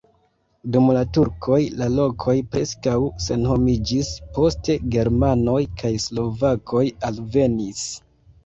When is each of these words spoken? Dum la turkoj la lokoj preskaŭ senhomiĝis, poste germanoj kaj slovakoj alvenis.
Dum 0.75 0.85
la 0.95 1.01
turkoj 1.17 1.57
la 1.81 1.89
lokoj 1.97 2.33
preskaŭ 2.55 2.95
senhomiĝis, 3.25 4.11
poste 4.39 4.79
germanoj 4.97 5.61
kaj 5.83 5.93
slovakoj 6.07 6.85
alvenis. 7.13 7.87